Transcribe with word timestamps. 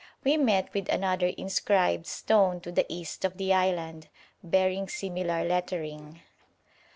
We 0.23 0.35
met 0.35 0.73
with 0.73 0.89
another 0.89 1.27
inscribed 1.27 2.07
stone 2.07 2.59
to 2.61 2.71
the 2.71 2.87
east 2.89 3.23
of 3.23 3.37
the 3.37 3.53
island, 3.53 4.07
bearing 4.41 4.87
similar 4.89 5.43
lettering. 5.43 6.21